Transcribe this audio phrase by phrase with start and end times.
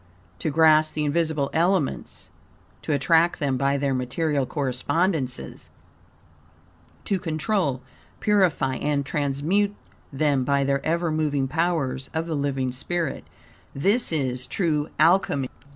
[0.39, 2.29] To grasp the invisible elements,
[2.81, 5.69] to attract them by their material correspondences,
[7.05, 7.83] to control,
[8.19, 9.75] purify, and transmute,
[10.11, 13.25] them by the ever moving powers of the living spirit
[13.75, 15.47] this is true Alchemy."